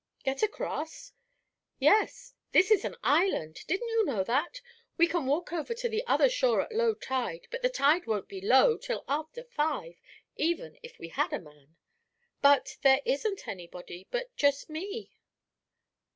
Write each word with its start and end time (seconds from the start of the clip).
"Get 0.23 0.41
across?" 0.41 1.13
"Yes; 1.77 2.33
this 2.53 2.71
is 2.71 2.83
an 2.83 2.95
island. 3.03 3.59
Didn't 3.67 3.87
you 3.89 4.03
know 4.05 4.23
that? 4.23 4.59
We 4.97 5.05
can 5.05 5.27
walk 5.27 5.53
over 5.53 5.75
to 5.75 5.87
the 5.87 6.03
other 6.07 6.27
shore 6.27 6.61
at 6.61 6.71
low 6.71 6.95
tide; 6.95 7.47
but 7.51 7.61
the 7.61 7.69
tide 7.69 8.07
won't 8.07 8.27
be 8.27 8.41
low 8.41 8.77
till 8.79 9.03
after 9.07 9.43
five, 9.43 9.93
even 10.35 10.75
if 10.81 10.97
we 10.97 11.09
had 11.09 11.31
a 11.31 11.39
man. 11.39 11.75
But 12.41 12.77
there 12.81 13.01
isn't 13.05 13.47
anybody 13.47 14.07
but 14.09 14.35
just 14.35 14.71
me." 14.71 15.11